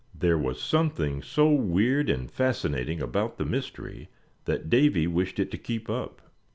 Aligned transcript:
There 0.15 0.35
was 0.35 0.59
something 0.59 1.21
so 1.21 1.51
weird 1.53 2.09
and 2.09 2.31
fascinating 2.31 3.03
about 3.03 3.37
the 3.37 3.45
mystery 3.45 4.09
that 4.45 4.67
Davy 4.67 5.05
wished 5.05 5.37
it 5.37 5.51
to 5.51 5.59
keep 5.59 5.91
up. 5.91 6.23